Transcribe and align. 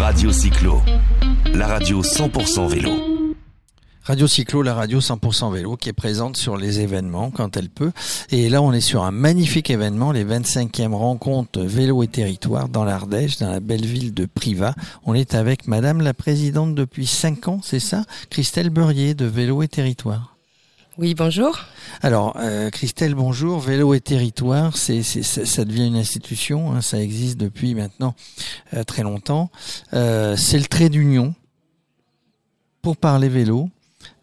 Radio 0.00 0.32
Cyclo, 0.32 0.80
la 1.52 1.66
radio 1.66 2.02
100% 2.02 2.68
vélo. 2.68 2.90
Radio 4.02 4.26
Cyclo, 4.26 4.62
la 4.62 4.72
radio 4.72 4.98
100% 4.98 5.52
vélo, 5.52 5.76
qui 5.76 5.90
est 5.90 5.92
présente 5.92 6.38
sur 6.38 6.56
les 6.56 6.80
événements 6.80 7.30
quand 7.30 7.58
elle 7.58 7.68
peut. 7.68 7.92
Et 8.30 8.48
là, 8.48 8.62
on 8.62 8.72
est 8.72 8.80
sur 8.80 9.04
un 9.04 9.10
magnifique 9.10 9.68
événement, 9.68 10.10
les 10.10 10.24
25e 10.24 10.94
rencontres 10.94 11.60
vélo 11.60 12.02
et 12.02 12.08
territoire 12.08 12.70
dans 12.70 12.84
l'Ardèche, 12.84 13.36
dans 13.38 13.50
la 13.50 13.60
belle 13.60 13.84
ville 13.84 14.14
de 14.14 14.24
Privas. 14.24 14.74
On 15.04 15.14
est 15.14 15.34
avec 15.34 15.68
Madame 15.68 16.00
la 16.00 16.14
Présidente 16.14 16.74
depuis 16.74 17.06
5 17.06 17.48
ans, 17.48 17.60
c'est 17.62 17.78
ça? 17.78 18.04
Christelle 18.30 18.70
Beurrier 18.70 19.14
de 19.14 19.26
Vélo 19.26 19.62
et 19.62 19.68
Territoire. 19.68 20.39
Oui, 20.98 21.14
bonjour. 21.14 21.56
Alors, 22.02 22.36
euh, 22.36 22.68
Christelle, 22.68 23.14
bonjour. 23.14 23.60
Vélo 23.60 23.94
et 23.94 24.00
territoire, 24.00 24.76
c'est, 24.76 25.02
ça, 25.02 25.64
devient 25.64 25.86
une 25.86 25.96
institution. 25.96 26.72
Hein, 26.72 26.80
ça 26.80 27.00
existe 27.00 27.38
depuis 27.38 27.74
maintenant 27.74 28.14
euh, 28.74 28.82
très 28.82 29.02
longtemps. 29.02 29.50
Euh, 29.92 30.36
c'est 30.36 30.58
le 30.58 30.64
trait 30.64 30.88
d'union 30.88 31.34
pour 32.82 32.96
parler 32.96 33.28
vélo 33.28 33.68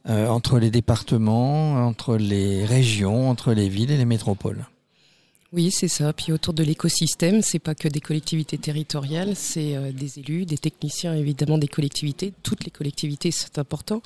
entre 0.10 0.58
les 0.58 0.72
départements, 0.72 1.86
entre 1.86 2.16
les 2.16 2.64
régions, 2.64 3.30
entre 3.30 3.52
les 3.52 3.68
villes 3.68 3.92
et 3.92 3.98
les 3.98 4.06
métropoles. 4.06 4.66
Oui, 5.54 5.72
c'est 5.72 5.88
ça. 5.88 6.12
Puis 6.12 6.34
autour 6.34 6.54
de 6.54 6.62
l'écosystème, 6.62 7.42
c'est 7.42 7.60
pas 7.60 7.74
que 7.74 7.88
des 7.88 8.02
collectivités 8.02 8.58
territoriales, 8.58 9.32
c'est 9.34 9.78
euh, 9.78 9.94
des 9.94 10.20
élus, 10.20 10.46
des 10.46 10.58
techniciens, 10.58 11.14
évidemment 11.16 11.58
des 11.58 11.70
collectivités. 11.70 12.34
Toutes 12.44 12.66
les 12.66 12.70
collectivités, 12.70 13.32
c'est 13.32 13.58
important, 13.58 14.02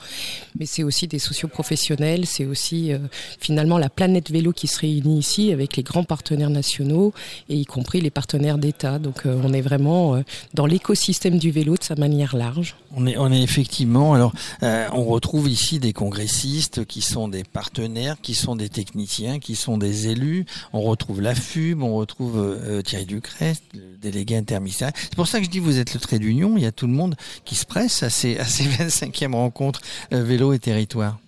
mais 0.60 0.68
c'est 0.68 0.84
aussi 0.84 1.08
des 1.08 1.18
socioprofessionnels. 1.18 2.28
C'est 2.28 2.46
aussi 2.46 2.94
euh, 2.94 3.00
finalement 3.40 3.80
la 3.80 3.90
planète 3.90 4.30
vélo 4.30 4.54
qui 4.54 4.68
se 4.68 4.78
réunit 4.82 5.18
ici 5.18 5.52
avec 5.52 5.78
les 5.78 5.82
grands 5.82 6.04
partenaires 6.04 6.52
nationaux 6.52 7.12
et 7.50 7.56
y 7.56 7.66
compris 7.66 8.02
les 8.02 8.12
partenaires 8.12 8.60
d'État. 8.60 9.00
Donc 9.00 9.26
euh, 9.26 9.42
on 9.44 9.52
est 9.52 9.62
vraiment 9.62 10.24
dans 10.54 10.68
l'écosystème 10.68 11.40
du 11.40 11.50
vélo 11.50 11.76
de 11.76 11.84
sa 11.84 11.96
manière 11.96 12.36
large. 12.36 12.76
On 12.96 13.08
est, 13.08 13.18
on 13.18 13.32
est 13.32 13.42
effectivement. 13.42 14.14
Alors, 14.14 14.34
on 14.62 15.06
retrouve 15.06 15.50
ici 15.50 15.80
des 15.80 15.94
congressistes 15.94 16.86
qui 16.86 17.02
sont 17.02 17.30
des 17.30 17.44
partenaires, 17.44 18.18
qui 18.22 18.36
sont 18.36 18.56
des 18.56 18.70
techniciens, 18.70 19.40
qui 19.40 19.56
sont 19.56 19.78
des 19.78 20.10
élus. 20.10 20.46
On 20.74 20.82
retrouve 20.82 21.22
la 21.22 21.31
on 21.80 21.96
retrouve 21.96 22.38
euh, 22.38 22.82
Thierry 22.82 23.06
Ducrest, 23.06 23.64
le 23.74 23.98
délégué 23.98 24.36
interministériel. 24.36 24.94
C'est 24.98 25.16
pour 25.16 25.28
ça 25.28 25.40
que 25.40 25.46
je 25.46 25.50
dis 25.50 25.60
vous 25.60 25.80
êtes 25.80 25.94
le 25.94 26.00
trait 26.00 26.20
d'union. 26.20 26.58
Il 26.58 26.64
y 26.64 26.68
a 26.68 26.72
tout 26.72 26.88
le 26.88 26.94
monde 26.94 27.16
qui 27.46 27.56
se 27.56 27.66
presse 27.66 28.04
à 28.04 28.10
ces, 28.10 28.38
à 28.38 28.46
ces 28.46 28.64
25e 28.66 29.34
rencontres 29.34 29.82
euh, 30.14 30.24
vélo 30.24 30.54
et 30.54 30.60
territoire. 30.60 31.20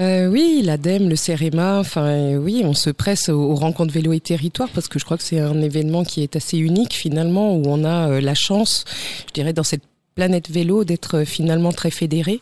Euh, 0.00 0.26
oui, 0.26 0.60
l'ADEME, 0.64 1.08
le 1.08 1.14
CEREMA, 1.14 1.78
enfin 1.78 2.36
oui, 2.36 2.62
on 2.64 2.74
se 2.74 2.90
presse 2.90 3.28
aux, 3.28 3.54
rencontres 3.54 3.94
vélo 3.94 4.12
et 4.12 4.18
territoire 4.18 4.68
parce 4.74 4.88
que 4.88 4.98
je 4.98 5.04
crois 5.04 5.16
que 5.16 5.22
c'est 5.22 5.38
un 5.38 5.60
événement 5.62 6.02
qui 6.02 6.22
est 6.22 6.34
assez 6.34 6.58
unique 6.58 6.94
finalement 6.94 7.54
où 7.54 7.62
on 7.66 7.84
a 7.84 8.20
la 8.20 8.34
chance, 8.34 8.84
je 9.28 9.32
dirais, 9.32 9.52
dans 9.52 9.62
cette 9.62 9.84
planète 10.14 10.48
vélo 10.48 10.84
d'être 10.84 11.24
finalement 11.24 11.72
très 11.72 11.90
fédéré. 11.90 12.40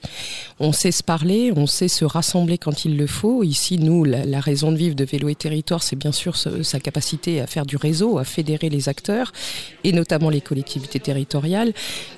On 0.60 0.72
sait 0.72 0.92
se 0.92 1.02
parler, 1.02 1.52
on 1.56 1.66
sait 1.66 1.88
se 1.88 2.04
rassembler 2.04 2.58
quand 2.58 2.84
il 2.84 2.96
le 2.96 3.06
faut. 3.06 3.42
Ici, 3.42 3.78
nous, 3.78 4.04
la, 4.04 4.40
raison 4.40 4.72
de 4.72 4.76
vivre 4.76 4.94
de 4.94 5.04
Vélo 5.04 5.28
et 5.28 5.34
Territoire, 5.34 5.82
c'est 5.82 5.96
bien 5.96 6.12
sûr 6.12 6.36
sa 6.36 6.80
capacité 6.80 7.40
à 7.40 7.46
faire 7.46 7.64
du 7.64 7.76
réseau, 7.76 8.18
à 8.18 8.24
fédérer 8.24 8.68
les 8.68 8.88
acteurs, 8.88 9.32
et 9.84 9.92
notamment 9.92 10.28
les 10.28 10.40
collectivités 10.40 11.00
territoriales. 11.00 11.72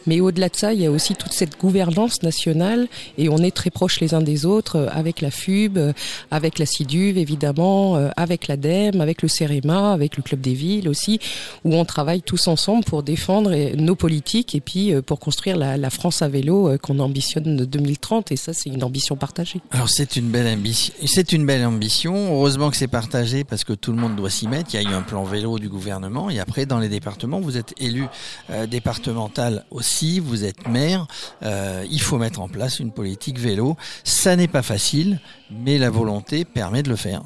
Mais 0.06 0.20
au-delà 0.20 0.48
de 0.48 0.56
ça, 0.56 0.72
il 0.72 0.80
y 0.80 0.86
a 0.86 0.90
aussi 0.90 1.14
toute 1.14 1.32
cette 1.32 1.58
gouvernance 1.58 2.22
nationale, 2.22 2.88
et 3.16 3.28
on 3.28 3.38
est 3.38 3.54
très 3.54 3.70
proches 3.70 4.00
les 4.00 4.14
uns 4.14 4.22
des 4.22 4.46
autres, 4.46 4.76
euh, 4.76 4.88
avec 4.90 5.20
la 5.20 5.30
FUB, 5.30 5.78
euh, 5.78 5.92
avec 6.30 6.58
la 6.58 6.66
CIDUV, 6.66 7.20
évidemment, 7.20 7.96
euh, 7.96 8.10
avec 8.16 8.48
l'ADEME, 8.48 9.00
avec 9.00 9.22
le 9.22 9.28
CEREMA, 9.28 9.92
avec 9.92 10.16
le 10.16 10.22
Club 10.22 10.40
des 10.40 10.54
villes 10.54 10.88
aussi, 10.88 11.20
où 11.64 11.74
on 11.74 11.84
travaille 11.84 12.22
tous 12.22 12.48
ensemble 12.48 12.84
pour 12.84 13.02
défendre 13.02 13.54
nos 13.76 13.94
politiques 13.94 14.54
et 14.54 14.60
puis 14.60 14.92
pour 15.02 15.20
construire 15.20 15.43
la, 15.52 15.90
France 15.90 16.22
à 16.22 16.28
vélo 16.28 16.68
euh, 16.68 16.78
qu'on 16.78 16.98
ambitionne 16.98 17.56
de 17.56 17.64
2030 17.64 18.32
et 18.32 18.36
ça 18.36 18.52
c'est 18.52 18.70
une 18.70 18.82
ambition 18.82 19.16
partagée. 19.16 19.60
Alors 19.70 19.88
c'est 19.88 20.16
une 20.16 20.28
belle 20.30 20.46
ambition, 20.46 20.94
c'est 21.06 21.32
une 21.32 21.46
belle 21.46 21.64
ambition. 21.64 22.34
Heureusement 22.34 22.70
que 22.70 22.76
c'est 22.76 22.88
partagé 22.88 23.44
parce 23.44 23.64
que 23.64 23.72
tout 23.72 23.92
le 23.92 23.98
monde 23.98 24.16
doit 24.16 24.30
s'y 24.30 24.48
mettre. 24.48 24.74
Il 24.74 24.82
y 24.82 24.86
a 24.86 24.90
eu 24.90 24.94
un 24.94 25.02
plan 25.02 25.24
vélo 25.24 25.58
du 25.58 25.68
gouvernement 25.68 26.30
et 26.30 26.40
après 26.40 26.66
dans 26.66 26.78
les 26.78 26.88
départements 26.88 27.40
vous 27.40 27.56
êtes 27.56 27.74
élu 27.78 28.06
euh, 28.50 28.66
départemental 28.66 29.64
aussi, 29.70 30.20
vous 30.20 30.44
êtes 30.44 30.68
maire. 30.68 31.06
Euh, 31.42 31.84
il 31.90 32.00
faut 32.00 32.18
mettre 32.18 32.40
en 32.40 32.48
place 32.48 32.80
une 32.80 32.92
politique 32.92 33.38
vélo. 33.38 33.76
Ça 34.04 34.36
n'est 34.36 34.48
pas 34.48 34.62
facile, 34.62 35.20
mais 35.50 35.78
la 35.78 35.90
volonté 35.90 36.44
permet 36.44 36.82
de 36.82 36.88
le 36.88 36.96
faire. 36.96 37.22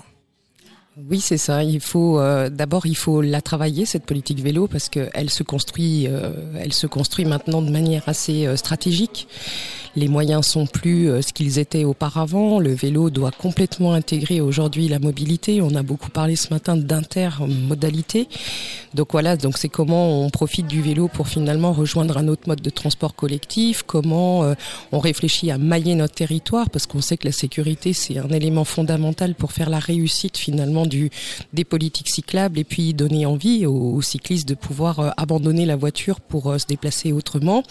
Oui, 1.06 1.20
c'est 1.20 1.38
ça. 1.38 1.62
Il 1.62 1.80
faut 1.80 2.18
euh, 2.18 2.48
d'abord 2.48 2.86
il 2.86 2.96
faut 2.96 3.20
la 3.22 3.40
travailler 3.40 3.84
cette 3.86 4.04
politique 4.04 4.40
vélo 4.40 4.66
parce 4.66 4.88
qu'elle 4.88 5.30
se 5.30 5.44
construit, 5.44 6.08
euh, 6.08 6.32
elle 6.58 6.72
se 6.72 6.88
construit 6.88 7.24
maintenant 7.24 7.62
de 7.62 7.70
manière 7.70 8.02
assez 8.08 8.46
euh, 8.46 8.56
stratégique. 8.56 9.28
Les 9.98 10.06
moyens 10.06 10.46
sont 10.46 10.66
plus 10.66 11.10
ce 11.22 11.32
qu'ils 11.32 11.58
étaient 11.58 11.82
auparavant. 11.84 12.60
Le 12.60 12.72
vélo 12.72 13.10
doit 13.10 13.32
complètement 13.32 13.94
intégrer 13.94 14.40
aujourd'hui 14.40 14.86
la 14.86 15.00
mobilité. 15.00 15.60
On 15.60 15.74
a 15.74 15.82
beaucoup 15.82 16.10
parlé 16.10 16.36
ce 16.36 16.52
matin 16.54 16.76
d'intermodalité. 16.76 18.28
Donc 18.94 19.08
voilà, 19.10 19.36
donc 19.36 19.58
c'est 19.58 19.68
comment 19.68 20.22
on 20.24 20.30
profite 20.30 20.68
du 20.68 20.82
vélo 20.82 21.08
pour 21.08 21.26
finalement 21.26 21.72
rejoindre 21.72 22.16
un 22.16 22.28
autre 22.28 22.42
mode 22.46 22.60
de 22.60 22.70
transport 22.70 23.16
collectif. 23.16 23.82
Comment 23.82 24.54
on 24.92 24.98
réfléchit 25.00 25.50
à 25.50 25.58
mailler 25.58 25.96
notre 25.96 26.14
territoire 26.14 26.70
parce 26.70 26.86
qu'on 26.86 27.00
sait 27.00 27.16
que 27.16 27.26
la 27.26 27.32
sécurité 27.32 27.92
c'est 27.92 28.18
un 28.18 28.28
élément 28.28 28.64
fondamental 28.64 29.34
pour 29.34 29.52
faire 29.52 29.70
la 29.70 29.78
réussite 29.78 30.36
finalement 30.36 30.84
des 30.86 31.64
politiques 31.64 32.08
cyclables 32.08 32.58
et 32.58 32.64
puis 32.64 32.94
donner 32.94 33.26
envie 33.26 33.66
aux, 33.66 34.00
cyclistes 34.02 34.48
de 34.48 34.54
pouvoir 34.54 35.00
euh, 35.00 35.10
abandonner 35.16 35.66
la 35.66 35.76
voiture 35.76 36.20
pour 36.20 36.50
euh, 36.50 36.58
se 36.58 36.66
déplacer 36.66 37.12
autrement. 37.12 37.62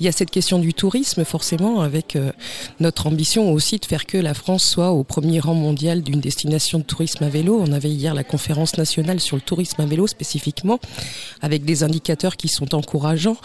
Il 0.00 0.06
y 0.06 0.08
a 0.08 0.12
cette 0.12 0.30
question 0.30 0.60
du 0.60 0.74
tourisme, 0.74 1.24
forcément, 1.24 1.80
avec 1.80 2.14
euh, 2.14 2.30
notre 2.78 3.08
ambition 3.08 3.50
aussi 3.52 3.78
de 3.78 3.84
faire 3.84 4.06
que 4.06 4.16
la 4.16 4.32
France 4.32 4.62
soit 4.62 4.92
au 4.92 5.02
premier 5.02 5.40
rang 5.40 5.54
mondial 5.54 6.02
d'une 6.02 6.20
destination 6.20 6.78
de 6.78 6.84
tourisme 6.84 7.24
à 7.24 7.28
vélo. 7.28 7.60
On 7.60 7.72
avait 7.72 7.90
hier 7.90 8.14
la 8.14 8.22
conférence 8.22 8.78
nationale 8.78 9.18
sur 9.18 9.34
le 9.34 9.42
tourisme 9.42 9.82
à 9.82 9.86
vélo 9.86 10.06
spécifiquement, 10.06 10.78
avec 11.42 11.64
des 11.64 11.82
indicateurs 11.82 12.36
qui 12.36 12.46
sont 12.46 12.76
encourageants. 12.76 13.38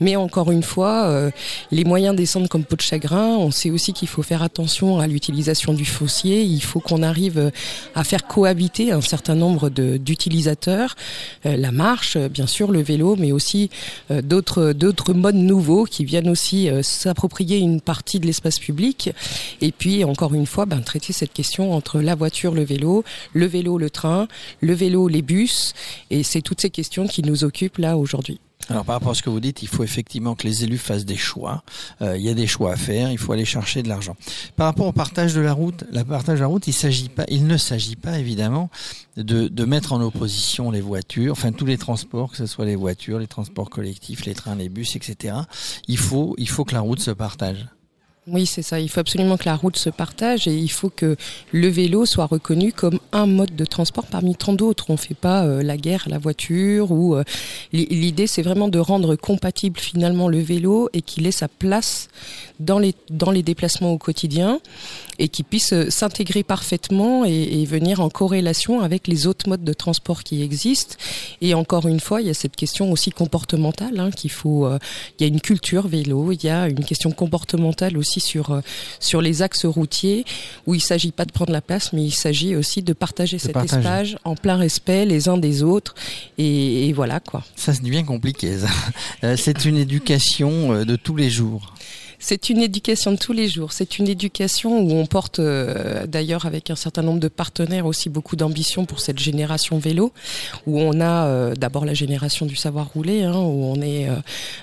Mais 0.00 0.16
encore 0.16 0.50
une 0.50 0.64
fois, 0.64 1.06
euh, 1.06 1.30
les 1.70 1.84
moyens 1.84 2.16
descendent 2.16 2.48
comme 2.48 2.64
peau 2.64 2.74
de 2.74 2.80
chagrin. 2.80 3.36
On 3.36 3.52
sait 3.52 3.70
aussi 3.70 3.92
qu'il 3.92 4.08
faut 4.08 4.24
faire 4.24 4.42
attention 4.42 4.98
à 4.98 5.06
l'utilisation 5.06 5.74
du 5.74 5.84
foncier. 5.84 6.42
Il 6.42 6.62
faut 6.62 6.80
qu'on 6.80 7.04
arrive 7.04 7.38
euh, 7.38 7.50
à 7.94 8.02
faire 8.02 8.26
cohabiter 8.26 8.90
un 8.90 9.00
certain 9.00 9.36
nombre 9.36 9.68
d'utilisateurs. 9.70 10.96
la 11.44 11.70
marche, 11.70 12.16
bien 12.16 12.48
sûr, 12.48 12.72
le 12.72 12.82
vélo, 12.82 13.14
mais 13.16 13.30
aussi 13.30 13.70
d'autres 14.10 14.72
d'autres 14.72 15.12
modes 15.12 15.36
nouveaux 15.36 15.86
qui 16.00 16.06
viennent 16.06 16.30
aussi 16.30 16.70
euh, 16.70 16.82
s'approprier 16.82 17.58
une 17.58 17.82
partie 17.82 18.20
de 18.20 18.26
l'espace 18.26 18.58
public. 18.58 19.10
Et 19.60 19.70
puis, 19.70 20.02
encore 20.02 20.32
une 20.32 20.46
fois, 20.46 20.64
ben, 20.64 20.80
traiter 20.80 21.12
cette 21.12 21.34
question 21.34 21.74
entre 21.74 22.00
la 22.00 22.14
voiture, 22.14 22.54
le 22.54 22.64
vélo, 22.64 23.04
le 23.34 23.44
vélo, 23.44 23.76
le 23.76 23.90
train, 23.90 24.26
le 24.60 24.72
vélo, 24.72 25.08
les 25.08 25.20
bus. 25.20 25.74
Et 26.08 26.22
c'est 26.22 26.40
toutes 26.40 26.62
ces 26.62 26.70
questions 26.70 27.06
qui 27.06 27.22
nous 27.22 27.44
occupent 27.44 27.76
là 27.76 27.98
aujourd'hui. 27.98 28.40
Alors 28.68 28.84
par 28.84 28.94
rapport 28.96 29.10
à 29.10 29.14
ce 29.14 29.22
que 29.22 29.30
vous 29.30 29.40
dites, 29.40 29.62
il 29.62 29.68
faut 29.68 29.82
effectivement 29.82 30.34
que 30.34 30.46
les 30.46 30.64
élus 30.64 30.78
fassent 30.78 31.04
des 31.04 31.16
choix. 31.16 31.64
Euh, 32.02 32.16
il 32.16 32.22
y 32.22 32.28
a 32.28 32.34
des 32.34 32.46
choix 32.46 32.72
à 32.72 32.76
faire. 32.76 33.10
Il 33.10 33.18
faut 33.18 33.32
aller 33.32 33.44
chercher 33.44 33.82
de 33.82 33.88
l'argent. 33.88 34.16
Par 34.56 34.66
rapport 34.66 34.86
au 34.86 34.92
partage 34.92 35.34
de 35.34 35.40
la 35.40 35.52
route, 35.52 35.84
la 35.90 36.04
partage 36.04 36.38
de 36.38 36.42
la 36.42 36.46
route, 36.46 36.66
il 36.66 36.72
s'agit 36.72 37.08
pas, 37.08 37.24
il 37.28 37.46
ne 37.46 37.56
s'agit 37.56 37.96
pas 37.96 38.18
évidemment 38.18 38.70
de, 39.16 39.48
de 39.48 39.64
mettre 39.64 39.92
en 39.92 40.00
opposition 40.00 40.70
les 40.70 40.80
voitures, 40.80 41.32
enfin 41.32 41.52
tous 41.52 41.66
les 41.66 41.78
transports, 41.78 42.30
que 42.30 42.36
ce 42.36 42.46
soit 42.46 42.64
les 42.64 42.76
voitures, 42.76 43.18
les 43.18 43.26
transports 43.26 43.70
collectifs, 43.70 44.24
les 44.24 44.34
trains, 44.34 44.54
les 44.54 44.68
bus, 44.68 44.94
etc. 44.94 45.34
Il 45.88 45.98
faut, 45.98 46.34
il 46.38 46.48
faut 46.48 46.64
que 46.64 46.74
la 46.74 46.80
route 46.80 47.00
se 47.00 47.10
partage. 47.10 47.66
Oui, 48.32 48.46
c'est 48.46 48.62
ça. 48.62 48.78
Il 48.78 48.88
faut 48.88 49.00
absolument 49.00 49.36
que 49.36 49.46
la 49.46 49.56
route 49.56 49.76
se 49.76 49.90
partage 49.90 50.46
et 50.46 50.54
il 50.54 50.70
faut 50.70 50.88
que 50.88 51.16
le 51.50 51.66
vélo 51.66 52.06
soit 52.06 52.26
reconnu 52.26 52.72
comme 52.72 53.00
un 53.10 53.26
mode 53.26 53.56
de 53.56 53.64
transport 53.64 54.06
parmi 54.06 54.36
tant 54.36 54.52
d'autres. 54.52 54.86
On 54.88 54.92
ne 54.92 54.98
fait 54.98 55.14
pas 55.14 55.44
euh, 55.44 55.64
la 55.64 55.76
guerre 55.76 56.04
à 56.06 56.10
la 56.10 56.18
voiture 56.18 56.92
ou 56.92 57.16
euh, 57.16 57.24
l'idée 57.72 58.28
c'est 58.28 58.42
vraiment 58.42 58.68
de 58.68 58.78
rendre 58.78 59.16
compatible 59.16 59.80
finalement 59.80 60.28
le 60.28 60.38
vélo 60.38 60.88
et 60.92 61.02
qu'il 61.02 61.26
ait 61.26 61.32
sa 61.32 61.48
place 61.48 62.06
dans 62.60 62.78
les 62.78 62.94
dans 63.08 63.32
les 63.32 63.42
déplacements 63.42 63.90
au 63.90 63.98
quotidien 63.98 64.60
et 65.18 65.26
qu'il 65.26 65.44
puisse 65.44 65.72
euh, 65.72 65.90
s'intégrer 65.90 66.44
parfaitement 66.44 67.24
et, 67.24 67.64
venir 67.64 68.00
en 68.00 68.10
corrélation 68.10 68.80
avec 68.80 69.06
les 69.06 69.26
autres 69.26 69.48
modes 69.48 69.64
de 69.64 69.72
transport 69.72 70.22
qui 70.22 70.42
existent. 70.42 70.96
Et 71.40 71.54
encore 71.54 71.86
une 71.86 72.00
fois, 72.00 72.20
il 72.20 72.26
y 72.26 72.30
a 72.30 72.34
cette 72.34 72.56
question 72.56 72.90
aussi 72.90 73.10
comportementale 73.10 74.00
hein, 74.00 74.10
qu'il 74.10 74.30
faut. 74.30 74.68
il 75.18 75.22
y 75.22 75.24
a 75.24 75.28
une 75.28 75.40
culture 75.40 75.86
vélo, 75.86 76.32
il 76.32 76.42
y 76.42 76.48
a 76.48 76.68
une 76.68 76.84
question 76.84 77.10
comportementale 77.12 77.96
aussi 77.96 78.19
sur 78.20 78.52
euh, 78.52 78.60
sur 79.00 79.20
les 79.20 79.42
axes 79.42 79.64
routiers 79.64 80.24
où 80.66 80.74
il 80.74 80.80
s'agit 80.80 81.12
pas 81.12 81.24
de 81.24 81.32
prendre 81.32 81.52
la 81.52 81.60
place, 81.60 81.92
mais 81.92 82.04
il 82.04 82.14
s'agit 82.14 82.54
aussi 82.54 82.82
de 82.82 82.92
partager 82.92 83.38
cet 83.38 83.56
espace 83.56 84.16
en 84.24 84.36
plein 84.36 84.56
respect 84.56 85.04
les 85.06 85.28
uns 85.28 85.38
des 85.38 85.62
autres 85.62 85.94
et, 86.38 86.92
voilà 86.92 87.20
quoi. 87.20 87.42
Ça 87.56 87.72
c'est 87.74 87.82
bien 87.82 88.04
compliqué. 88.04 88.58
Euh, 89.22 89.36
c'est 89.36 89.64
une 89.64 89.76
éducation 89.76 90.72
euh, 90.72 90.84
de 90.84 90.96
tous 90.96 91.16
les 91.16 91.30
jours. 91.30 91.74
C'est 92.22 92.50
une 92.50 92.60
éducation 92.60 93.12
de 93.12 93.16
tous 93.16 93.32
les 93.32 93.48
jours. 93.48 93.72
C'est 93.72 93.98
une 93.98 94.06
éducation 94.06 94.78
où 94.78 94.92
on 94.92 95.06
porte, 95.06 95.38
euh, 95.38 96.06
d'ailleurs, 96.06 96.44
avec 96.44 96.68
un 96.68 96.76
certain 96.76 97.00
nombre 97.00 97.18
de 97.18 97.28
partenaires 97.28 97.86
aussi 97.86 98.10
beaucoup 98.10 98.36
d'ambition 98.36 98.84
pour 98.84 99.00
cette 99.00 99.18
génération 99.18 99.78
vélo, 99.78 100.12
où 100.66 100.78
on 100.78 101.00
a 101.00 101.24
euh, 101.24 101.54
d'abord 101.54 101.86
la 101.86 101.94
génération 101.94 102.44
du 102.44 102.56
savoir 102.56 102.88
rouler, 102.92 103.22
hein, 103.22 103.36
où 103.36 103.64
on 103.64 103.80
est 103.80 104.10
euh, 104.10 104.16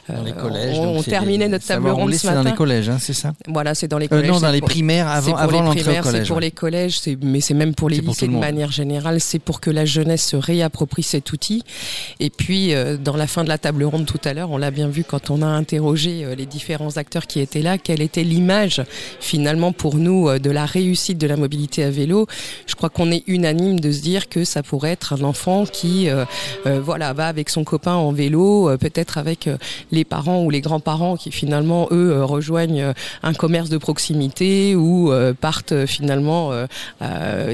dans 0.07 0.21
les 0.21 0.33
collèges. 0.33 0.77
On, 0.77 1.01
terminait 1.01 1.49
notre 1.49 1.65
table 1.65 1.89
ronde 1.89 2.13
ce 2.13 2.27
matin. 2.27 2.39
C'est 2.39 2.43
dans 2.43 2.49
les 2.51 2.55
collèges, 2.55 2.89
hein, 2.89 2.97
c'est 2.99 3.13
ça. 3.13 3.33
Voilà, 3.47 3.73
c'est 3.73 3.87
dans 3.87 3.97
les 3.97 4.07
collèges. 4.07 4.29
non, 4.29 4.39
dans 4.39 4.51
les 4.51 4.61
primaires 4.61 5.07
avant 5.07 5.35
avant 5.35 5.63
l'entrée 5.63 5.99
au 5.99 6.03
collège. 6.03 6.25
C'est 6.25 6.31
pour 6.31 6.39
les 6.39 6.51
collèges, 6.51 6.99
mais 7.23 7.41
c'est 7.41 7.55
même 7.55 7.73
pour 7.73 7.89
les 7.89 8.01
lycées 8.01 8.27
de 8.27 8.33
manière 8.33 8.71
générale. 8.71 9.19
C'est 9.19 9.39
pour 9.39 9.61
que 9.61 9.71
la 9.71 9.85
jeunesse 9.85 10.27
se 10.27 10.35
réapproprie 10.35 11.03
cet 11.03 11.33
outil. 11.33 11.63
Et 12.19 12.29
puis, 12.29 12.73
dans 13.03 13.17
la 13.17 13.25
fin 13.25 13.43
de 13.43 13.49
la 13.49 13.57
table 13.57 13.83
ronde 13.83 14.05
tout 14.05 14.21
à 14.25 14.33
l'heure, 14.33 14.51
on 14.51 14.57
l'a 14.57 14.69
bien 14.69 14.89
vu 14.89 15.03
quand 15.03 15.31
on 15.31 15.41
a 15.41 15.47
interrogé 15.47 16.35
les 16.35 16.45
différents 16.45 16.97
acteurs 16.97 17.25
qui 17.25 17.39
étaient 17.39 17.46
là, 17.55 17.77
quelle 17.77 18.01
était 18.01 18.23
l'image 18.23 18.83
finalement 19.19 19.71
pour 19.71 19.95
nous 19.95 20.29
euh, 20.29 20.39
de 20.39 20.51
la 20.51 20.65
réussite 20.65 21.17
de 21.17 21.27
la 21.27 21.35
mobilité 21.37 21.83
à 21.83 21.89
vélo. 21.89 22.27
Je 22.65 22.75
crois 22.75 22.89
qu'on 22.89 23.11
est 23.11 23.23
unanime 23.27 23.79
de 23.79 23.91
se 23.91 24.01
dire 24.01 24.29
que 24.29 24.43
ça 24.43 24.63
pourrait 24.63 24.91
être 24.91 25.13
un 25.13 25.23
enfant 25.23 25.65
qui 25.65 26.09
euh, 26.09 26.25
euh, 26.65 26.79
voilà 26.79 27.13
va 27.13 27.27
avec 27.27 27.49
son 27.49 27.63
copain 27.63 27.93
en 27.93 28.11
vélo, 28.11 28.69
peut-être 28.77 29.17
avec 29.17 29.49
les 29.91 30.03
parents 30.03 30.43
ou 30.43 30.49
les 30.49 30.61
grands-parents 30.61 31.17
qui 31.17 31.31
finalement 31.31 31.87
eux 31.91 32.23
rejoignent 32.23 32.93
un 33.23 33.33
commerce 33.33 33.69
de 33.69 33.77
proximité 33.77 34.75
ou 34.75 35.11
partent 35.39 35.85
finalement 35.85 36.51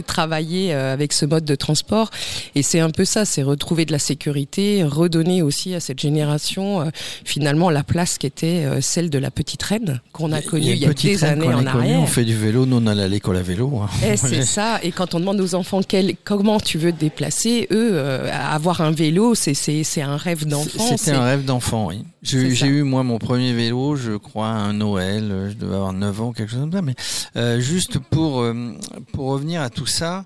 travailler 0.08 0.74
avec 0.74 1.14
ce 1.14 1.26
mode 1.26 1.46
de 1.46 1.56
transport. 1.56 2.10
Et 2.56 2.64
c'est 2.64 2.80
un 2.80 2.90
peu 2.90 3.06
ça, 3.06 3.26
c'est 3.26 3.44
retrouver 3.44 3.86
de 3.86 3.92
la 3.92 4.00
sécurité, 4.00 4.84
redonner 4.84 5.42
aussi 5.42 5.74
à 5.76 5.80
cette 5.80 6.00
génération 6.00 6.92
finalement 7.24 7.70
la 7.70 7.84
place 7.84 8.18
qui 8.18 8.28
était 8.28 8.66
celle 8.82 9.10
de 9.10 9.20
la 9.20 9.32
petite 9.32 9.64
reine 9.64 9.83
qu'on 10.12 10.32
a 10.32 10.42
connue 10.42 10.72
il 10.72 10.78
y 10.78 10.86
a, 10.86 10.94
des 10.94 11.24
années 11.24 11.48
en 11.48 11.66
arrière. 11.66 12.00
on 12.00 12.06
fait 12.06 12.26
du 12.26 12.36
vélo, 12.36 12.66
nous 12.66 12.78
on 12.78 12.88
allait 12.88 13.04
à 13.04 13.08
l'école 13.08 13.38
à 13.38 13.42
vélo. 13.42 13.82
Hein. 13.82 13.90
Et 14.06 14.18
c'est 14.18 14.44
ça. 14.44 14.80
Et 14.84 14.92
quand 14.92 15.16
on 15.16 15.20
demande 15.20 15.40
aux 15.40 15.56
enfants 15.56 15.82
quel, 15.88 16.16
comment 16.24 16.60
tu 16.60 16.78
veux 16.78 16.92
te 16.92 17.00
déplacer, 17.00 17.68
eux, 17.72 17.92
euh, 17.94 18.30
avoir 18.32 18.82
un 18.82 18.92
vélo, 18.92 19.36
c'est 19.36 19.54
c'est 19.54 20.02
un 20.02 20.18
rêve 20.18 20.46
d'enfant. 20.46 20.98
C'était 20.98 21.12
un 21.12 21.24
rêve 21.24 21.46
d'enfant, 21.46 21.88
oui. 21.88 22.04
J'ai 22.24 22.68
eu 22.68 22.84
moi 22.84 23.04
mon 23.04 23.18
premier 23.18 23.52
vélo, 23.52 23.98
je 23.98 24.14
crois 24.14 24.48
un 24.48 24.72
Noël, 24.72 25.30
euh, 25.30 25.50
je 25.50 25.56
devais 25.56 25.76
avoir 25.76 25.92
9 25.92 26.22
ans, 26.22 26.32
quelque 26.32 26.52
chose 26.52 26.62
comme 26.62 26.72
ça. 26.72 26.82
Mais 26.82 26.96
euh, 27.36 27.60
juste 27.60 28.00
pour 28.00 28.40
euh, 28.40 28.72
pour 29.12 29.28
revenir 29.28 29.62
à 29.62 29.70
tout 29.70 29.86
ça, 29.86 30.24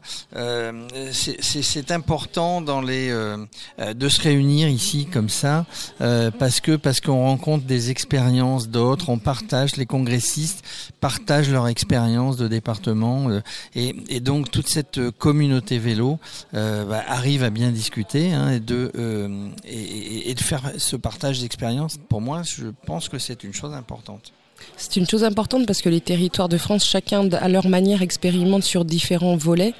c'est 1.11 1.91
important 1.91 2.61
dans 2.61 2.81
les 2.81 3.07
de 3.07 4.09
se 4.09 4.21
réunir 4.21 4.69
ici 4.69 5.07
comme 5.11 5.29
ça 5.29 5.65
parce 5.97 6.59
que 6.61 6.75
parce 6.75 7.01
qu'on 7.01 7.23
rencontre 7.23 7.65
des 7.65 7.89
expériences 7.89 8.69
d'autres, 8.69 9.09
on 9.09 9.17
partage 9.17 9.46
les 9.77 9.85
congressistes 9.85 10.63
partagent 10.99 11.49
leur 11.49 11.67
expérience 11.67 12.37
de 12.37 12.47
département 12.47 13.29
et, 13.75 13.95
et, 14.09 14.19
donc 14.19 14.51
toute 14.51 14.67
cette 14.67 15.11
communauté 15.11 15.79
vélo 15.79 16.19
bah, 16.53 17.03
arrive 17.07 17.43
à 17.43 17.49
bien 17.49 17.71
discuter 17.71 18.33
hein, 18.33 18.51
et 18.51 18.59
de 18.59 18.91
et 19.65 20.33
de 20.33 20.41
faire 20.41 20.71
ce 20.77 20.95
partage 20.95 21.41
d'expérience 21.41 21.97
pour 22.09 22.21
moi, 22.21 22.41
je 22.43 22.67
pense 22.85 23.09
que 23.09 23.19
c'est 23.19 23.43
une 23.43 23.53
chose 23.53 23.73
importante. 23.73 24.31
C'est 24.77 24.95
une 24.97 25.07
chose 25.07 25.23
importante 25.23 25.65
parce 25.65 25.81
que 25.81 25.89
les 25.89 26.01
territoires 26.01 26.49
de 26.49 26.57
France, 26.57 26.85
chacun 26.85 27.27
à 27.33 27.47
leur 27.49 27.67
manière, 27.67 28.01
expérimente 28.01 28.63
sur 28.63 28.85
différents 28.85 29.35
volets 29.35 29.73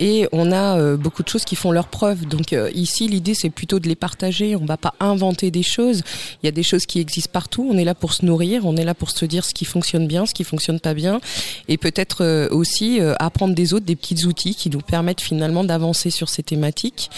et 0.00 0.26
on 0.32 0.52
a 0.52 0.78
euh, 0.78 0.96
beaucoup 0.96 1.22
de 1.22 1.28
choses 1.28 1.44
qui 1.44 1.54
font 1.54 1.70
leur 1.70 1.88
preuve. 1.88 2.26
Donc 2.26 2.52
euh, 2.52 2.70
ici, 2.72 3.08
l'idée, 3.08 3.34
c'est 3.34 3.50
plutôt 3.50 3.78
de 3.78 3.88
les 3.88 3.94
partager. 3.94 4.56
On 4.56 4.62
ne 4.62 4.66
va 4.66 4.78
pas 4.78 4.94
inventer 5.00 5.50
des 5.50 5.62
choses. 5.62 6.02
Il 6.42 6.46
y 6.46 6.48
a 6.48 6.52
des 6.52 6.62
choses 6.62 6.86
qui 6.86 6.98
existent 6.98 7.30
partout. 7.32 7.68
On 7.70 7.76
est 7.76 7.84
là 7.84 7.94
pour 7.94 8.14
se 8.14 8.24
nourrir. 8.24 8.64
On 8.64 8.76
est 8.76 8.84
là 8.84 8.94
pour 8.94 9.10
se 9.10 9.24
dire 9.26 9.44
ce 9.44 9.52
qui 9.52 9.64
fonctionne 9.66 10.06
bien, 10.06 10.24
ce 10.24 10.34
qui 10.34 10.44
fonctionne 10.44 10.80
pas 10.80 10.94
bien 10.94 11.20
et 11.68 11.76
peut-être 11.76 12.24
euh, 12.24 12.48
aussi 12.50 13.00
apprendre 13.18 13.54
des 13.54 13.74
autres 13.74 13.84
des 13.84 13.96
petits 13.96 14.24
outils 14.24 14.54
qui 14.54 14.70
nous 14.70 14.80
permettent 14.80 15.20
finalement 15.20 15.64
d'avancer 15.64 16.10
sur 16.10 16.28
ces 16.28 16.42
thématiques. 16.42 17.10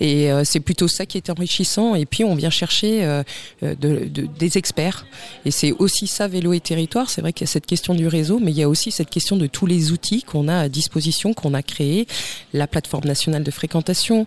Et 0.00 0.30
c'est 0.44 0.60
plutôt 0.60 0.88
ça 0.88 1.06
qui 1.06 1.16
est 1.16 1.30
enrichissant. 1.30 1.94
Et 1.94 2.06
puis 2.06 2.24
on 2.24 2.34
vient 2.34 2.50
chercher 2.50 3.22
de, 3.62 3.74
de, 3.74 4.06
des 4.06 4.58
experts. 4.58 5.06
Et 5.44 5.50
c'est 5.50 5.72
aussi 5.72 6.06
ça 6.06 6.28
vélo 6.28 6.52
et 6.52 6.60
territoire. 6.60 7.10
C'est 7.10 7.20
vrai 7.20 7.32
qu'il 7.32 7.46
y 7.46 7.50
a 7.50 7.52
cette 7.52 7.66
question 7.66 7.94
du 7.94 8.06
réseau, 8.06 8.38
mais 8.38 8.50
il 8.50 8.58
y 8.58 8.62
a 8.62 8.68
aussi 8.68 8.90
cette 8.90 9.10
question 9.10 9.36
de 9.36 9.46
tous 9.46 9.66
les 9.66 9.92
outils 9.92 10.22
qu'on 10.22 10.48
a 10.48 10.58
à 10.58 10.68
disposition, 10.68 11.34
qu'on 11.34 11.54
a 11.54 11.62
créés, 11.62 12.06
la 12.52 12.66
plateforme 12.66 13.04
nationale 13.04 13.42
de 13.42 13.50
fréquentation, 13.50 14.26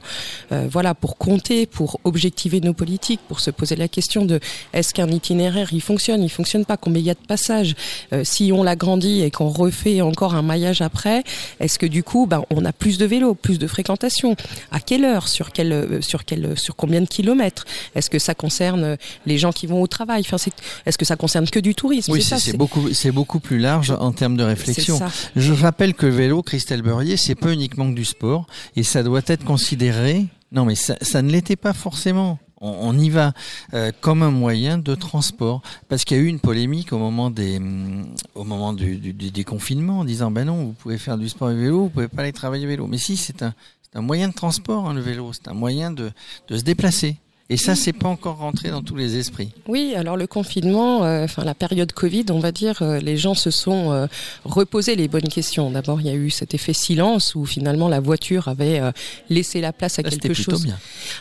euh, 0.52 0.68
voilà, 0.70 0.94
pour 0.94 1.18
compter, 1.18 1.66
pour 1.66 2.00
objectiver 2.04 2.62
nos 2.62 2.74
politiques, 2.74 3.22
pour 3.28 3.40
se 3.40 3.52
poser 3.52 3.76
la 3.76 3.88
question 3.88 4.26
de 4.26 4.40
est-ce 4.74 4.94
qu'un 4.94 5.10
itinéraire 5.10 5.70
il 5.74 5.82
fonctionne, 5.82 6.24
il 6.24 6.30
fonctionne 6.30 6.66
pas, 6.66 6.78
combien 6.78 7.02
il 7.02 7.06
y 7.06 7.10
a 7.10 7.16
de 7.16 7.20
passages, 7.28 7.76
euh, 8.14 8.24
si 8.24 8.52
on 8.54 8.64
l'agrandit 8.64 9.22
et 9.22 9.32
qu'on 9.32 9.50
refait 9.50 10.02
encore 10.02 10.36
un 10.36 10.42
maillage 10.42 10.82
après, 10.82 11.24
est-ce 11.60 11.80
que 11.80 11.86
du 11.86 12.04
coup, 12.04 12.26
ben, 12.28 12.44
on 12.50 12.66
a 12.66 12.74
plus 12.74 12.98
de 12.98 13.06
vélos, 13.06 13.36
plus 13.36 13.60
de 13.60 13.68
fréquentation, 13.68 14.36
à 14.72 14.80
quelle 14.80 15.06
heure, 15.06 15.28
sur 15.28 15.52
quel, 15.64 15.74
euh, 15.74 16.02
sur 16.02 16.26
quel, 16.26 16.58
sur 16.58 16.76
combien 16.76 17.02
de 17.02 17.08
kilomètres, 17.08 17.66
est-ce 17.96 18.10
que 18.10 18.20
ça 18.20 18.36
concerne 18.36 18.98
les 19.26 19.38
gens 19.38 19.52
qui 19.52 19.68
vont 19.68 19.82
au 19.82 19.88
travail, 19.88 20.24
enfin, 20.26 20.38
est-ce 20.86 20.98
que 20.98 21.06
ça 21.06 21.16
concerne 21.16 21.48
que 21.48 21.60
du 21.60 21.76
tourisme? 21.76 22.12
Oui, 22.12 22.22
c'est 22.22 22.58
beaucoup, 22.58 22.94
c'est 22.94 23.12
beaucoup 23.12 23.40
plus 23.40 23.60
large 23.60 23.92
en 23.92 24.12
termes 24.12 24.38
de 24.38 24.44
réflexion. 24.44 25.00
Je 25.36 25.54
rappelle 25.54 25.94
que 25.94 26.06
le 26.06 26.14
vélo, 26.14 26.44
Christelle 26.44 26.82
Beurrier, 26.82 27.18
c'est 27.18 27.36
pas 27.36 27.52
uniquement 27.54 27.90
que 27.90 27.96
du 27.96 28.06
sport 28.06 28.48
et 28.76 28.84
ça 28.84 29.04
doit 29.04 29.22
être 29.28 29.44
considéré. 29.46 30.26
Non, 30.52 30.66
mais 30.66 30.76
ça, 30.76 30.96
ça 31.02 31.22
ne 31.22 31.32
l'était 31.32 31.56
pas 31.56 31.74
forcément. 31.74 32.40
On, 32.66 32.98
y 32.98 33.10
va 33.10 33.34
euh, 33.74 33.92
comme 34.00 34.24
un 34.24 34.32
moyen 34.32 34.78
de 34.78 34.96
transport 34.96 35.62
parce 35.90 36.06
qu'il 36.06 36.16
y 36.16 36.20
a 36.22 36.24
eu 36.24 36.28
une 36.28 36.40
polémique 36.40 36.94
au 36.94 36.98
moment 36.98 37.30
des 37.30 37.60
mm, 37.60 38.16
au 38.36 38.46
moment 38.46 38.72
du, 38.72 38.96
du, 38.96 39.12
du, 39.12 39.32
déconfinement 39.32 40.00
en 40.00 40.06
disant 40.06 40.32
ben 40.32 40.46
non 40.46 40.68
vous 40.68 40.72
pouvez 40.72 40.98
faire 40.98 41.18
du 41.18 41.28
sport 41.28 41.52
et 41.52 41.56
vélo 41.56 41.82
vous 41.82 41.90
pouvez 41.90 42.08
pas 42.08 42.22
aller 42.22 42.32
travailler 42.32 42.66
vélo 42.66 42.88
mais 42.88 42.98
si 42.98 43.18
c'est 43.18 43.44
un 43.44 43.54
un 43.96 44.02
moyen 44.02 44.30
de 44.30 44.34
transport 44.34 44.88
hein, 44.88 44.94
le 44.94 45.02
vélo. 45.02 45.34
C'est 45.34 45.48
un 45.48 45.54
moyen 45.54 45.92
de 45.92 46.12
se 46.50 46.64
déplacer 46.64 47.18
et 47.50 47.58
ça, 47.58 47.76
c'est 47.76 47.92
pas 47.92 48.08
encore 48.08 48.38
rentré 48.38 48.70
dans 48.70 48.82
tous 48.82 48.96
les 48.96 49.18
esprits. 49.18 49.50
Oui, 49.68 49.94
alors 49.98 50.16
le 50.16 50.28
confinement, 50.28 51.04
euh, 51.04 51.26
enfin 51.26 51.44
la 51.44 51.54
période 51.54 51.92
Covid, 51.92 52.26
on 52.30 52.40
va 52.40 52.54
dire, 52.54 52.82
euh, 52.82 53.00
les 53.00 53.18
gens 53.18 53.34
se 53.34 53.52
sont 53.52 53.92
euh, 53.92 54.08
reposés 54.46 54.96
les 54.96 55.10
bonnes 55.10 55.28
questions. 55.28 55.70
D'abord, 55.70 56.00
il 56.00 56.08
y 56.08 56.10
a 56.10 56.14
eu 56.14 56.30
cet 56.30 56.54
effet 56.54 56.72
silence 56.72 57.36
où 57.36 57.46
finalement 57.46 57.90
la 57.90 58.00
voiture 58.00 58.48
avait 58.48 58.82
laissé 59.30 59.60
la 59.60 59.74
place 59.74 60.00
à 60.00 60.04
quelque 60.04 60.34
chose. 60.34 60.64
Bien. 60.64 60.80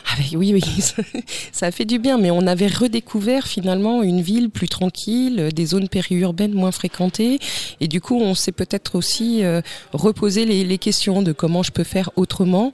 Ah, 0.09 0.21
oui, 0.33 0.53
oui, 0.53 0.63
ça 1.51 1.65
a 1.65 1.71
fait 1.71 1.83
du 1.83 1.99
bien, 1.99 2.17
mais 2.17 2.31
on 2.31 2.47
avait 2.47 2.67
redécouvert 2.67 3.45
finalement 3.45 4.01
une 4.01 4.21
ville 4.21 4.49
plus 4.49 4.69
tranquille, 4.69 5.49
des 5.53 5.65
zones 5.65 5.89
périurbaines 5.89 6.53
moins 6.53 6.71
fréquentées, 6.71 7.37
et 7.81 7.89
du 7.89 7.99
coup, 7.99 8.17
on 8.19 8.33
s'est 8.33 8.53
peut-être 8.53 8.95
aussi 8.95 9.43
reposé 9.91 10.45
les, 10.45 10.63
les, 10.63 10.77
questions 10.77 11.21
de 11.21 11.33
comment 11.33 11.63
je 11.63 11.71
peux 11.71 11.83
faire 11.83 12.11
autrement. 12.15 12.71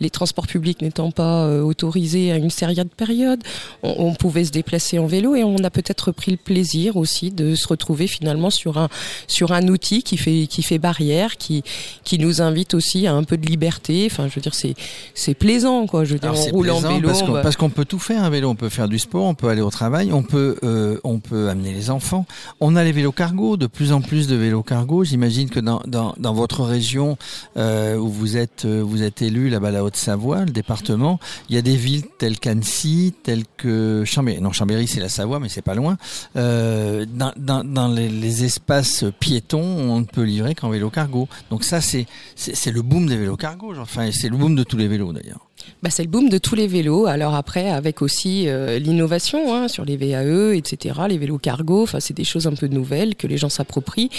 Les 0.00 0.10
transports 0.10 0.46
publics 0.46 0.82
n'étant 0.82 1.10
pas 1.10 1.48
autorisés 1.62 2.30
à 2.30 2.36
une 2.36 2.50
série 2.50 2.78
de 2.90 2.94
période. 2.94 3.42
On, 3.82 4.14
pouvait 4.14 4.44
se 4.44 4.50
déplacer 4.50 4.98
en 4.98 5.06
vélo 5.06 5.34
et 5.34 5.44
on 5.44 5.58
a 5.58 5.70
peut-être 5.70 6.12
pris 6.12 6.32
le 6.32 6.36
plaisir 6.36 6.96
aussi 6.96 7.30
de 7.30 7.54
se 7.54 7.66
retrouver 7.66 8.06
finalement 8.06 8.50
sur 8.50 8.76
un 8.76 8.88
sur 9.26 9.52
un 9.52 9.68
outil 9.68 10.02
qui 10.02 10.16
fait 10.16 10.46
qui 10.46 10.62
fait 10.62 10.78
barrière, 10.78 11.36
qui 11.36 11.62
qui 12.04 12.18
nous 12.18 12.42
invite 12.42 12.74
aussi 12.74 13.06
à 13.06 13.14
un 13.14 13.24
peu 13.24 13.36
de 13.36 13.46
liberté. 13.46 14.06
Enfin, 14.10 14.28
je 14.28 14.34
veux 14.34 14.40
dire, 14.40 14.54
c'est 14.54 14.74
c'est 15.14 15.34
plaisant 15.34 15.86
quoi. 15.86 16.04
Je 16.04 16.14
veux 16.14 16.18
dire, 16.18 16.34
on 16.34 16.50
roule 16.50 16.70
en 16.70 16.80
vélo 16.80 17.10
parce 17.42 17.56
qu'on 17.56 17.70
peut 17.70 17.84
tout 17.84 17.98
faire 17.98 18.22
un 18.22 18.30
vélo. 18.30 18.50
On 18.50 18.54
peut 18.56 18.68
faire 18.68 18.88
du 18.88 18.98
sport, 18.98 19.24
on 19.24 19.34
peut 19.34 19.48
aller 19.48 19.62
au 19.62 19.70
travail, 19.70 20.12
on 20.12 20.22
peut 20.22 20.56
euh, 20.64 20.98
on 21.04 21.20
peut 21.20 21.48
amener 21.48 21.72
les 21.72 21.90
enfants. 21.90 22.26
On 22.60 22.76
a 22.76 22.84
les 22.84 22.92
vélos 22.92 23.12
cargo, 23.12 23.56
de 23.56 23.66
plus 23.66 23.92
en 23.92 24.00
plus 24.00 24.26
de 24.26 24.36
vélos 24.36 24.62
cargo. 24.62 25.04
J'imagine 25.04 25.48
que 25.48 25.60
dans, 25.60 25.80
dans, 25.86 26.14
dans 26.18 26.34
votre 26.34 26.64
région 26.64 27.16
euh, 27.56 27.96
où 27.96 28.08
vous 28.08 28.36
êtes 28.36 28.64
euh, 28.64 28.82
vous 28.84 29.02
êtes 29.02 29.22
élu 29.22 29.48
là-bas 29.48 29.70
la 29.70 29.84
Haute-Savoie, 29.84 30.44
le 30.44 30.50
département, 30.50 31.20
il 31.48 31.54
y 31.54 31.58
a 31.58 31.62
des 31.62 31.76
villes 31.76 32.04
telles 32.18 32.38
qu'Annecy 32.38 32.79
tels 33.22 33.44
que 33.56 34.04
Chambéry. 34.04 34.40
Non, 34.40 34.52
Chambéry, 34.52 34.86
c'est 34.86 35.00
la 35.00 35.08
Savoie, 35.08 35.40
mais 35.40 35.48
c'est 35.48 35.62
pas 35.62 35.74
loin. 35.74 35.96
Euh, 36.36 37.04
dans, 37.06 37.88
les, 37.88 38.08
les, 38.08 38.44
espaces 38.44 39.04
piétons, 39.18 39.60
on 39.60 40.00
ne 40.00 40.04
peut 40.04 40.22
livrer 40.22 40.54
qu'en 40.54 40.70
vélo 40.70 40.90
cargo. 40.90 41.28
Donc 41.50 41.64
ça, 41.64 41.80
c'est 41.80 42.06
le 42.36 42.82
boom 42.82 43.06
des 43.06 43.16
vélos 43.16 43.36
cargo. 43.36 43.74
Enfin, 43.78 44.10
c'est 44.12 44.28
le 44.28 44.36
boom 44.36 44.54
de 44.54 44.62
tous 44.62 44.76
les 44.76 44.88
vélos 44.88 45.12
d'ailleurs 45.12 45.49
bah, 45.82 45.88
c'est 45.90 46.02
le 46.02 46.08
boom 46.08 46.28
de 46.28 46.38
tous 46.38 46.54
les 46.54 46.66
vélos. 46.66 47.06
Alors 47.06 47.34
après, 47.34 47.70
avec 47.70 48.02
aussi 48.02 48.48
euh, 48.48 48.78
l'innovation 48.78 49.54
hein, 49.54 49.68
sur 49.68 49.84
les 49.84 49.96
VAE, 49.96 50.54
etc., 50.54 51.00
les 51.08 51.18
vélos 51.18 51.38
cargo. 51.38 51.86
C'est 51.98 52.14
des 52.14 52.24
choses 52.24 52.46
un 52.46 52.52
peu 52.52 52.66
nouvelles 52.66 53.16
que 53.16 53.26
les 53.26 53.38
gens 53.38 53.48
s'approprient. 53.48 54.10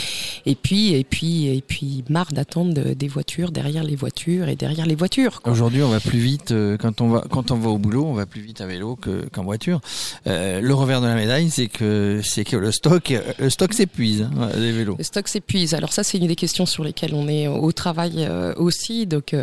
Et 0.45 0.55
puis, 0.55 0.93
et 0.93 1.03
puis, 1.03 1.47
et 1.47 1.61
puis, 1.61 2.03
marre 2.09 2.31
d'attendre 2.31 2.73
des 2.73 3.07
voitures 3.07 3.51
derrière 3.51 3.83
les 3.83 3.95
voitures 3.95 4.49
et 4.49 4.55
derrière 4.55 4.85
les 4.85 4.95
voitures. 4.95 5.41
Aujourd'hui, 5.45 5.83
on 5.83 5.89
va 5.89 5.99
plus 5.99 6.19
vite 6.19 6.51
euh, 6.51 6.77
quand 6.77 7.01
on 7.01 7.09
va 7.09 7.23
quand 7.29 7.51
on 7.51 7.57
va 7.57 7.69
au 7.69 7.77
boulot, 7.77 8.05
on 8.05 8.13
va 8.13 8.25
plus 8.25 8.41
vite 8.41 8.61
à 8.61 8.65
vélo 8.65 8.97
qu'en 9.31 9.43
voiture. 9.43 9.81
Euh, 10.27 10.61
le 10.61 10.73
revers 10.73 11.01
de 11.01 11.07
la 11.07 11.15
médaille, 11.15 11.49
c'est 11.49 11.67
que 11.67 12.21
c'est 12.23 12.43
que 12.43 12.57
le 12.57 12.71
stock 12.71 13.13
le 13.37 13.49
stock 13.49 13.73
s'épuise 13.73 14.27
hein, 14.37 14.49
des 14.57 14.71
vélos. 14.71 14.95
Le 14.97 15.03
stock 15.03 15.27
s'épuise. 15.27 15.73
Alors 15.73 15.93
ça, 15.93 16.03
c'est 16.03 16.17
une 16.17 16.27
des 16.27 16.35
questions 16.35 16.65
sur 16.65 16.83
lesquelles 16.83 17.13
on 17.13 17.27
est 17.27 17.47
au 17.47 17.71
travail 17.71 18.27
aussi. 18.57 19.05
Donc, 19.05 19.35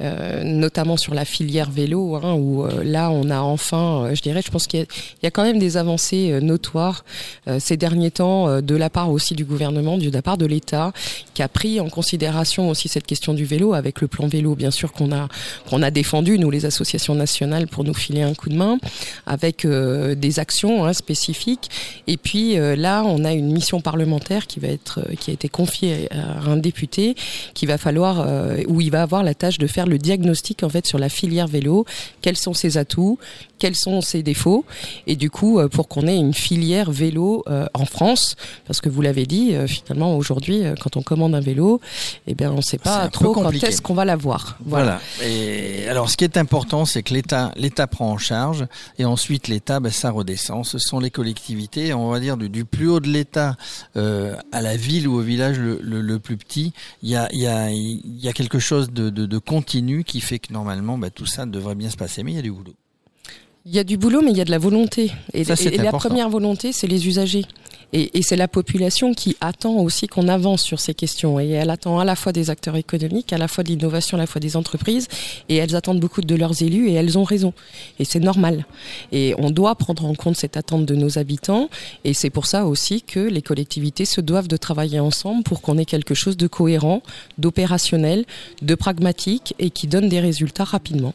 notamment 0.00 0.96
sur 0.96 1.14
la 1.14 1.24
filière 1.36 1.70
vélo, 1.70 2.16
hein, 2.16 2.32
où 2.34 2.64
euh, 2.64 2.82
là 2.82 3.10
on 3.10 3.28
a 3.28 3.40
enfin, 3.40 4.04
euh, 4.04 4.14
je 4.14 4.22
dirais, 4.22 4.40
je 4.44 4.50
pense 4.50 4.66
qu'il 4.66 4.86
y, 5.22 5.26
a 5.26 5.30
quand 5.30 5.42
même 5.42 5.58
des 5.58 5.76
avancées 5.76 6.38
notoires 6.40 7.04
ces 7.58 7.76
derniers 7.76 8.10
temps 8.10 8.60
de 8.60 8.76
la 8.76 8.90
part 8.90 9.10
aussi 9.10 9.34
du 9.34 9.44
gouvernement, 9.44 9.98
de 9.98 10.10
la 10.10 10.22
part 10.22 10.38
de 10.38 10.46
l'État, 10.46 10.92
qui 11.34 11.42
a 11.42 11.48
pris 11.48 11.80
en 11.80 11.88
considération 11.88 12.70
aussi 12.70 12.88
cette 12.88 13.06
question 13.06 13.34
du 13.34 13.44
vélo 13.44 13.74
avec 13.74 14.00
le 14.00 14.08
plan 14.08 14.28
vélo, 14.28 14.54
bien 14.54 14.70
sûr 14.70 14.92
qu'on 14.92 15.12
a 15.12 15.28
qu'on 15.68 15.82
a 15.82 15.90
défendu 15.90 16.38
nous 16.38 16.50
les 16.50 16.64
associations 16.64 17.14
nationales 17.14 17.66
pour 17.66 17.84
nous 17.84 17.94
filer 17.94 18.22
un 18.22 18.34
coup 18.34 18.48
de 18.48 18.56
main, 18.56 18.78
avec 19.26 19.66
des 19.66 20.38
actions 20.38 20.84
hein, 20.84 20.92
spécifiques. 20.92 21.68
Et 22.06 22.16
puis 22.16 22.56
là, 22.56 23.02
on 23.04 23.24
a 23.24 23.32
une 23.32 23.52
mission 23.52 23.80
parlementaire 23.80 24.46
qui 24.46 24.60
va 24.60 24.68
être 24.68 25.00
qui 25.20 25.30
a 25.30 25.34
été 25.34 25.48
confiée 25.48 26.08
à 26.12 26.50
un 26.50 26.56
député, 26.56 27.14
qui 27.54 27.66
va 27.66 27.78
falloir 27.78 28.26
où 28.68 28.80
il 28.80 28.90
va 28.90 29.02
avoir 29.02 29.22
la 29.22 29.34
tâche 29.34 29.58
de 29.58 29.66
faire 29.66 29.86
le 29.86 29.98
diagnostic 29.98 30.62
en 30.62 30.68
fait 30.68 30.86
sur 30.86 30.98
la 30.98 31.08
filière 31.08 31.25
quels 32.22 32.36
sont 32.36 32.54
ses 32.54 32.78
atouts, 32.78 33.18
quels 33.58 33.76
sont 33.76 34.00
ses 34.00 34.22
défauts, 34.22 34.64
et 35.06 35.16
du 35.16 35.30
coup 35.30 35.58
euh, 35.58 35.68
pour 35.68 35.88
qu'on 35.88 36.06
ait 36.06 36.16
une 36.16 36.34
filière 36.34 36.90
vélo 36.90 37.44
euh, 37.48 37.66
en 37.74 37.84
France, 37.84 38.36
parce 38.66 38.80
que 38.80 38.88
vous 38.88 39.02
l'avez 39.02 39.26
dit, 39.26 39.54
euh, 39.54 39.66
finalement 39.66 40.16
aujourd'hui 40.16 40.62
quand 40.80 40.96
on 40.96 41.02
commande 41.02 41.34
un 41.34 41.40
vélo, 41.40 41.80
eh 42.26 42.34
bien 42.34 42.50
on 42.52 42.56
ne 42.56 42.62
sait 42.62 42.78
pas 42.78 43.08
trop 43.08 43.32
quand 43.32 43.50
est-ce 43.50 43.82
qu'on 43.82 43.94
va 43.94 44.04
l'avoir. 44.04 44.58
Voilà. 44.64 45.00
voilà. 45.18 45.30
Et 45.30 45.88
alors 45.88 46.10
ce 46.10 46.16
qui 46.16 46.24
est 46.24 46.36
important, 46.36 46.84
c'est 46.84 47.02
que 47.02 47.14
l'État 47.14 47.52
l'État 47.56 47.86
prend 47.86 48.10
en 48.10 48.18
charge, 48.18 48.66
et 48.98 49.04
ensuite 49.04 49.48
l'État, 49.48 49.80
ben, 49.80 49.92
ça 49.92 50.10
redescend. 50.10 50.64
Ce 50.64 50.78
sont 50.78 51.00
les 51.00 51.10
collectivités, 51.10 51.94
on 51.94 52.10
va 52.10 52.20
dire 52.20 52.36
du, 52.36 52.64
plus 52.64 52.88
haut 52.88 53.00
de 53.00 53.08
l'État 53.08 53.56
à 53.94 54.62
la 54.62 54.76
ville 54.76 55.08
ou 55.08 55.14
au 55.16 55.22
village 55.22 55.58
le, 55.58 55.78
le, 55.82 56.18
plus 56.18 56.36
petit, 56.36 56.72
il 57.02 57.10
y 57.10 57.16
a, 57.16 57.28
y, 57.32 57.46
a, 57.46 57.70
y 57.70 58.28
a 58.28 58.32
quelque 58.32 58.58
chose 58.58 58.90
de, 58.90 59.10
de, 59.10 59.26
de 59.26 59.38
continu 59.38 60.04
qui 60.04 60.20
fait 60.20 60.38
que 60.38 60.52
normalement 60.52 60.98
ben, 60.98 61.10
tout 61.10 61.26
ça 61.26 61.46
devrait 61.46 61.74
bien 61.74 61.90
se 61.90 61.96
passer, 61.96 62.22
mais 62.22 62.32
il 62.32 62.36
y 62.36 62.38
a 62.38 62.42
du 62.42 62.52
boulot. 62.52 62.74
Il 63.68 63.74
y 63.74 63.80
a 63.80 63.84
du 63.84 63.96
boulot, 63.96 64.22
mais 64.22 64.30
il 64.30 64.36
y 64.36 64.40
a 64.40 64.44
de 64.44 64.52
la 64.52 64.58
volonté. 64.58 65.10
Et, 65.34 65.42
la 65.42 65.90
première 65.90 66.30
volonté, 66.30 66.70
c'est 66.70 66.86
les 66.86 67.08
usagers. 67.08 67.44
Et, 67.92 68.22
c'est 68.22 68.36
la 68.36 68.48
population 68.48 69.14
qui 69.14 69.36
attend 69.40 69.76
aussi 69.76 70.08
qu'on 70.08 70.28
avance 70.28 70.62
sur 70.62 70.80
ces 70.80 70.94
questions. 70.94 71.38
Et 71.38 71.50
elle 71.50 71.70
attend 71.70 71.98
à 71.98 72.04
la 72.04 72.16
fois 72.16 72.32
des 72.32 72.50
acteurs 72.50 72.76
économiques, 72.76 73.32
à 73.32 73.38
la 73.38 73.48
fois 73.48 73.62
de 73.64 73.68
l'innovation, 73.68 74.16
à 74.16 74.20
la 74.20 74.26
fois 74.26 74.40
des 74.40 74.56
entreprises. 74.56 75.08
Et 75.48 75.56
elles 75.56 75.76
attendent 75.76 76.00
beaucoup 76.00 76.20
de 76.20 76.34
leurs 76.34 76.62
élus 76.62 76.88
et 76.88 76.94
elles 76.94 77.16
ont 77.16 77.24
raison. 77.24 77.52
Et 77.98 78.04
c'est 78.04 78.20
normal. 78.20 78.66
Et 79.12 79.34
on 79.38 79.50
doit 79.50 79.74
prendre 79.76 80.04
en 80.04 80.14
compte 80.14 80.36
cette 80.36 80.56
attente 80.56 80.84
de 80.84 80.94
nos 80.94 81.18
habitants. 81.18 81.70
Et 82.04 82.14
c'est 82.14 82.30
pour 82.30 82.46
ça 82.46 82.66
aussi 82.66 83.02
que 83.02 83.20
les 83.20 83.42
collectivités 83.42 84.04
se 84.04 84.20
doivent 84.20 84.48
de 84.48 84.56
travailler 84.56 85.00
ensemble 85.00 85.42
pour 85.44 85.62
qu'on 85.62 85.78
ait 85.78 85.84
quelque 85.84 86.14
chose 86.14 86.36
de 86.36 86.48
cohérent, 86.48 87.02
d'opérationnel, 87.38 88.24
de 88.62 88.74
pragmatique 88.74 89.54
et 89.58 89.70
qui 89.70 89.86
donne 89.86 90.08
des 90.08 90.20
résultats 90.20 90.64
rapidement. 90.64 91.14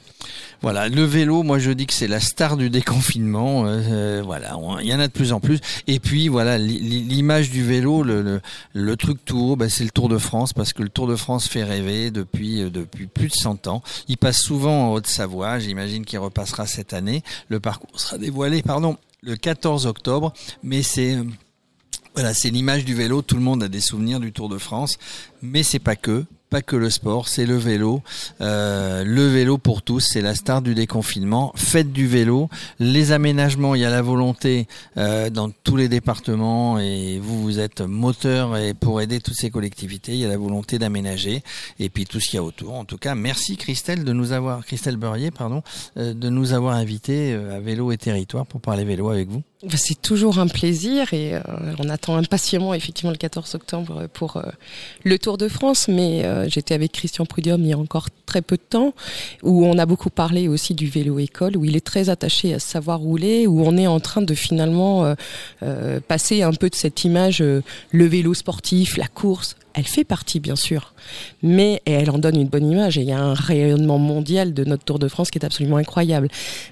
Voilà, 0.61 0.89
le 0.89 1.03
vélo, 1.03 1.41
moi 1.43 1.57
je 1.57 1.71
dis 1.71 1.87
que 1.87 1.93
c'est 1.93 2.07
la 2.07 2.19
star 2.19 2.55
du 2.55 2.69
déconfinement. 2.69 3.65
Euh, 3.65 3.81
euh, 3.89 4.21
voilà, 4.23 4.55
il 4.81 4.87
y 4.87 4.93
en 4.93 4.99
a 4.99 5.07
de 5.07 5.11
plus 5.11 5.33
en 5.33 5.39
plus. 5.39 5.59
Et 5.87 5.99
puis 5.99 6.27
voilà, 6.27 6.57
l'image 6.61 7.49
du 7.49 7.63
vélo, 7.63 8.03
le, 8.03 8.95
truc 8.97 9.23
tout 9.25 9.39
haut, 9.39 9.55
bah, 9.55 9.69
c'est 9.69 9.83
le 9.83 9.89
Tour 9.89 10.09
de 10.09 10.17
France 10.17 10.53
parce 10.53 10.73
que 10.73 10.83
le 10.83 10.89
Tour 10.89 11.07
de 11.07 11.15
France 11.15 11.47
fait 11.47 11.63
rêver 11.63 12.11
depuis 12.11 12.61
euh, 12.61 12.69
plus 13.13 13.27
de 13.27 13.33
100 13.33 13.67
ans. 13.67 13.81
Il 14.07 14.17
passe 14.17 14.37
souvent 14.37 14.89
en 14.89 14.93
Haute-Savoie. 14.93 15.59
J'imagine 15.59 16.05
qu'il 16.05 16.19
repassera 16.19 16.67
cette 16.67 16.93
année. 16.93 17.23
Le 17.49 17.59
parcours 17.59 17.99
sera 17.99 18.17
dévoilé, 18.17 18.61
pardon, 18.61 18.97
le 19.21 19.35
14 19.35 19.85
octobre. 19.85 20.33
Mais 20.63 20.83
c'est 20.83 21.17
voilà, 22.13 22.33
c'est 22.33 22.49
l'image 22.49 22.83
du 22.83 22.93
vélo. 22.93 23.21
Tout 23.21 23.35
le 23.35 23.41
monde 23.41 23.63
a 23.63 23.69
des 23.69 23.81
souvenirs 23.81 24.19
du 24.19 24.31
Tour 24.33 24.49
de 24.49 24.57
France, 24.57 24.97
mais 25.41 25.63
c'est 25.63 25.79
pas 25.79 25.95
que 25.95 26.25
pas 26.51 26.61
que 26.61 26.75
le 26.75 26.89
sport, 26.89 27.29
c'est 27.29 27.45
le 27.45 27.55
vélo. 27.55 28.03
Euh, 28.41 29.05
le 29.05 29.25
vélo 29.25 29.57
pour 29.57 29.81
tous, 29.81 30.01
c'est 30.01 30.21
la 30.21 30.35
star 30.35 30.61
du 30.61 30.75
déconfinement. 30.75 31.53
Faites 31.55 31.93
du 31.93 32.07
vélo. 32.07 32.49
Les 32.77 33.13
aménagements, 33.13 33.73
il 33.73 33.81
y 33.81 33.85
a 33.85 33.89
la 33.89 34.01
volonté 34.01 34.67
euh, 34.97 35.29
dans 35.29 35.49
tous 35.49 35.77
les 35.77 35.87
départements 35.87 36.77
et 36.77 37.19
vous, 37.19 37.41
vous 37.41 37.59
êtes 37.59 37.79
moteur 37.79 38.57
et 38.57 38.73
pour 38.73 38.99
aider 38.99 39.21
toutes 39.21 39.37
ces 39.37 39.49
collectivités, 39.49 40.11
il 40.11 40.19
y 40.19 40.25
a 40.25 40.27
la 40.27 40.37
volonté 40.37 40.77
d'aménager 40.77 41.41
et 41.79 41.89
puis 41.89 42.05
tout 42.05 42.19
ce 42.19 42.29
qu'il 42.29 42.35
y 42.35 42.39
a 42.39 42.43
autour. 42.43 42.73
En 42.73 42.83
tout 42.83 42.97
cas, 42.97 43.15
merci 43.15 43.55
Christelle 43.55 44.03
de 44.03 44.11
nous 44.11 44.33
avoir, 44.33 44.65
Christelle 44.65 44.97
Beurrier, 44.97 45.31
pardon, 45.31 45.63
euh, 45.95 46.13
de 46.13 46.29
nous 46.29 46.51
avoir 46.51 46.75
invités 46.75 47.33
à 47.33 47.61
Vélo 47.61 47.93
et 47.93 47.97
Territoire 47.97 48.45
pour 48.45 48.59
parler 48.59 48.83
vélo 48.83 49.09
avec 49.09 49.29
vous. 49.29 49.41
Bah, 49.63 49.77
c'est 49.77 50.01
toujours 50.01 50.39
un 50.39 50.47
plaisir 50.47 51.13
et 51.13 51.33
on 51.77 51.89
attend 51.89 52.15
impatiemment 52.15 52.73
effectivement 52.73 53.11
le 53.11 53.17
14 53.17 53.53
octobre 53.55 54.07
pour 54.11 54.41
le 55.03 55.19
Tour 55.19 55.37
de 55.37 55.47
France, 55.47 55.87
mais 55.87 56.25
euh, 56.25 56.47
j'étais 56.49 56.73
avec 56.73 56.91
Christian 56.91 57.25
Prudium 57.25 57.61
il 57.61 57.67
y 57.67 57.73
a 57.73 57.77
encore 57.77 58.07
très 58.25 58.41
peu 58.41 58.55
de 58.55 58.61
temps, 58.61 58.93
où 59.43 59.65
on 59.65 59.77
a 59.77 59.85
beaucoup 59.85 60.09
parlé 60.09 60.47
aussi 60.47 60.73
du 60.73 60.87
vélo 60.87 61.19
école, 61.19 61.57
où 61.57 61.65
il 61.65 61.75
est 61.75 61.85
très 61.85 62.09
attaché 62.09 62.53
à 62.53 62.59
savoir 62.59 62.99
rouler, 62.99 63.47
où 63.47 63.61
on 63.65 63.77
est 63.77 63.87
en 63.87 63.99
train 63.99 64.21
de 64.21 64.33
finalement 64.33 65.05
euh, 65.05 65.15
euh, 65.63 65.99
passer 65.99 66.41
un 66.41 66.53
peu 66.53 66.69
de 66.69 66.75
cette 66.75 67.03
image, 67.03 67.41
le 67.41 68.05
vélo 68.05 68.33
sportif, 68.33 68.97
la 68.97 69.07
course, 69.07 69.55
elle 69.73 69.85
fait 69.85 70.03
partie 70.03 70.39
bien 70.39 70.55
sûr, 70.55 70.93
mais 71.41 71.81
elle 71.85 72.09
en 72.09 72.17
donne 72.17 72.39
une 72.39 72.47
bonne 72.47 72.69
image 72.69 72.97
et 72.97 73.01
il 73.01 73.07
y 73.07 73.11
a 73.11 73.21
un 73.21 73.33
rayonnement 73.33 73.97
mondial 73.97 74.53
de 74.53 74.63
notre 74.63 74.83
Tour 74.83 74.99
de 74.99 75.07
France 75.07 75.31
qui 75.31 75.39
est 75.39 75.45
absolument 75.45 75.77
incroyable. 75.77 76.27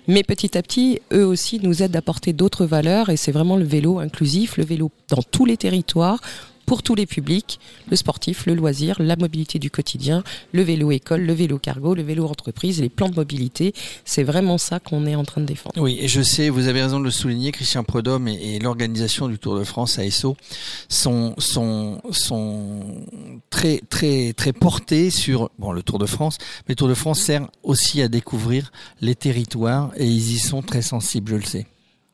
Mais 0.08 0.24
petit 0.24 0.58
à 0.58 0.62
petit, 0.62 1.01
eux 1.13 1.25
aussi 1.25 1.60
nous 1.62 1.84
aident 1.84 1.96
à 1.96 2.00
apporter 2.00 2.34
d'autres 2.34 2.65
valeurs 2.65 3.10
et 3.10 3.18
c'est 3.18 3.32
vraiment 3.32 3.58
le 3.58 3.65
vélo 3.65 4.00
inclusif, 4.00 4.58
le 4.58 4.65
vélo 4.65 4.91
dans 5.10 5.22
tous 5.22 5.46
les 5.46 5.58
territoires 5.58 6.22
pour 6.70 6.84
tous 6.84 6.94
les 6.94 7.08
publics, 7.08 7.60
le 7.90 7.96
sportif, 7.96 8.46
le 8.46 8.54
loisir, 8.54 8.96
la 9.00 9.16
mobilité 9.16 9.58
du 9.58 9.72
quotidien, 9.72 10.24
le 10.52 10.62
vélo 10.62 10.92
école, 10.92 11.22
le 11.22 11.34
vélo 11.34 11.58
cargo, 11.58 11.96
le 11.96 12.04
vélo 12.04 12.28
entreprise, 12.28 12.80
les 12.80 12.90
plans 12.90 13.10
de 13.10 13.16
mobilité. 13.16 13.74
C'est 14.06 14.22
vraiment 14.22 14.60
ça 14.60 14.80
qu'on 14.80 15.08
est 15.08 15.16
en 15.16 15.24
train 15.24 15.42
de 15.42 15.48
défendre. 15.48 15.82
Oui, 15.82 15.98
et 16.00 16.08
je 16.08 16.22
sais, 16.22 16.50
vous 16.50 16.68
avez 16.68 16.84
raison 16.84 17.00
de 17.00 17.06
le 17.06 17.10
souligner, 17.10 17.52
Christian 17.52 17.84
Prudhomme 17.84 18.28
et, 18.28 18.60
l'organisation 18.60 19.28
du 19.28 19.40
Tour 19.40 19.58
de 19.58 19.64
France 19.64 19.98
ASO 19.98 20.38
sont, 20.90 21.34
sont, 21.40 22.02
très, 23.50 23.82
très, 23.90 24.34
très 24.34 24.54
portés 24.54 25.10
sur 25.10 25.50
le 25.60 25.82
Tour 25.82 25.98
de 25.98 26.06
France, 26.06 26.38
mais 26.68 26.74
le 26.74 26.76
Tour 26.76 26.88
de 26.88 26.94
France 26.94 27.20
sert 27.20 27.48
aussi 27.64 28.00
à 28.04 28.08
découvrir 28.10 28.72
les 29.02 29.16
territoires 29.16 29.90
et 29.98 30.06
ils 30.06 30.34
y 30.34 30.38
sont 30.38 30.62
très 30.62 30.84
sensibles, 30.84 31.32
je 31.32 31.36
le 31.38 31.46
sais. 31.46 31.66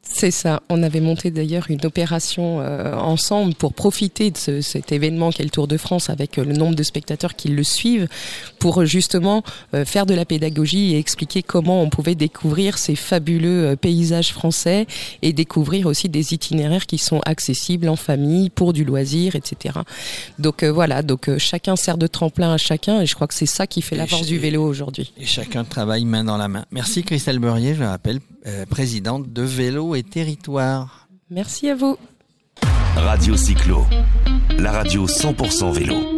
C'est 0.08 0.32
ça. 0.32 0.62
On 0.70 0.84
avait 0.84 1.02
monté 1.02 1.32
d'ailleurs 1.32 1.66
une 1.70 1.86
opération 1.86 2.62
euh, 2.62 2.96
ensemble 2.96 3.54
pour 3.56 3.74
profiter 3.74 4.32
de 4.32 4.38
ce, 4.38 4.62
cet 4.62 4.92
événement 4.92 5.32
qu'est 5.32 5.44
le 5.44 5.50
Tour 5.50 5.68
de 5.68 5.78
France 5.78 6.10
avec 6.10 6.38
euh, 6.38 6.46
le 6.46 6.54
nombre 6.54 6.76
de 6.76 6.84
spectateurs 6.84 7.36
qui 7.36 7.50
le 7.50 7.64
suivent 7.64 8.08
pour 8.60 8.82
euh, 8.82 8.86
justement 8.86 9.44
faire 9.86 10.06
de 10.06 10.14
la 10.14 10.26
pédagogie 10.26 10.94
et 10.94 11.00
expliquer 11.00 11.44
comment 11.44 11.82
on 11.82 11.90
pouvait 11.90 12.16
découvrir 12.16 12.78
ces 12.78 12.96
fabuleux 12.96 13.76
paysages 13.76 14.32
français 14.32 14.86
et 15.22 15.34
découvrir 15.34 15.88
aussi 15.88 16.08
des 16.08 16.34
itinéraires 16.34 16.86
qui 16.86 16.98
sont 16.98 17.20
accessibles 17.26 17.90
en 17.90 17.96
famille 17.96 18.50
pour 18.50 18.74
du 18.74 18.86
loisir, 18.86 19.36
etc. 19.36 19.80
Donc 20.40 20.64
voilà, 20.64 21.02
donc 21.02 21.30
chacun 21.38 21.76
sert 21.76 21.98
de 21.98 22.08
tremplin 22.08 22.54
à 22.54 22.58
chacun 22.58 23.02
et 23.02 23.06
je 23.06 23.16
crois 23.16 23.28
que 23.28 23.34
c'est 23.34 23.46
ça 23.46 23.68
qui 23.68 23.82
fait 23.82 23.96
la 23.96 24.08
force 24.08 24.28
du 24.28 24.38
vélo 24.38 24.64
aujourd'hui. 24.64 25.12
Et 25.18 25.26
chacun 25.26 25.64
travaille 25.64 26.06
main 26.06 26.24
dans 26.24 26.38
la 26.38 26.48
main. 26.48 26.66
Merci 26.72 27.04
Christelle 27.04 27.40
Beurrier, 27.40 27.74
je 27.76 27.82
le 27.82 27.88
rappelle, 27.88 28.20
présidente 28.70 29.34
de 29.34 29.42
Vélo 29.42 29.95
et 29.96 30.04
territoire. 30.04 31.08
Merci 31.30 31.70
à 31.70 31.76
vous. 31.76 31.98
Radio 32.96 33.36
Cyclo, 33.36 33.86
la 34.58 34.72
radio 34.72 35.06
100% 35.06 35.72
vélo. 35.72 36.15